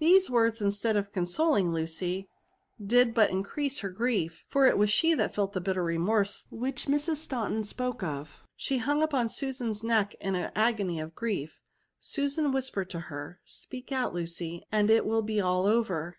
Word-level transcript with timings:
These 0.00 0.28
words, 0.28 0.60
instead 0.60 0.96
of 0.96 1.12
consoling 1.12 1.70
Lucy, 1.70 2.28
did 2.84 3.14
but 3.14 3.30
increase 3.30 3.78
her 3.78 3.90
grief; 3.90 4.42
for 4.48 4.66
it 4.66 4.76
was 4.76 4.90
she 4.90 5.12
who 5.12 5.28
felt 5.28 5.52
the 5.52 5.60
bitter 5.60 5.84
remorse 5.84 6.44
which 6.50 6.86
Mrs. 6.86 7.18
Staunton 7.18 7.62
spoke 7.62 8.02
of. 8.02 8.44
She 8.56 8.78
hung 8.78 9.04
upon 9.04 9.28
Susan's 9.28 9.84
neck 9.84 10.14
in 10.14 10.34
an 10.34 10.50
agony 10.56 10.98
of 10.98 11.14
grief; 11.14 11.60
Susan 12.00 12.50
whispered 12.50 12.90
to 12.90 13.00
her," 13.06 13.38
Speak 13.60 13.92
out, 13.92 14.12
Lucy, 14.12 14.64
and 14.72 14.90
it 14.90 15.06
will 15.06 15.22
be 15.22 15.40
all 15.40 15.64
over. 15.66 16.16